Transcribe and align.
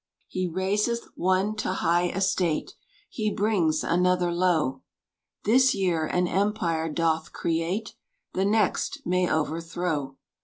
He 0.27 0.47
raiseth 0.47 1.09
one 1.13 1.55
to 1.57 1.73
high 1.73 2.07
estate, 2.09 2.73
He 3.07 3.29
brings 3.31 3.83
another 3.83 4.31
low; 4.31 4.81
This 5.43 5.75
year 5.75 6.07
an 6.07 6.27
empire 6.27 6.89
doth 6.89 7.31
create 7.31 7.93
The 8.33 8.45
next 8.45 9.05
may 9.05 9.29
overthrow. 9.31 10.17